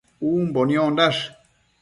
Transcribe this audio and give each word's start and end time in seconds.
Umbo 0.33 0.59
niondash 0.65 1.21